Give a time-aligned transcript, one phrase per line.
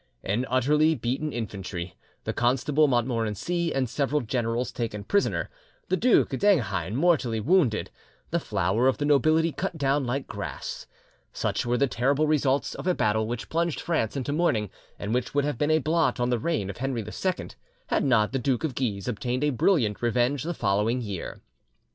[0.23, 5.51] An utterly beaten infantry, the Constable Montmorency and several generals taken prisoner,
[5.89, 7.91] the Duke d'Enghien mortally wounded,
[8.31, 12.95] the flower of the nobility cut down like grass,—such were the terrible results of a
[12.95, 16.39] battle which plunged France into mourning, and which would have been a blot on the
[16.39, 17.49] reign of Henry II,
[17.89, 21.43] had not the Duke of Guise obtained a brilliant revenge the following year.